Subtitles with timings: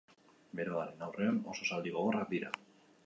[0.59, 2.51] Beroaren aurrean oso zaldi gogorrak dira.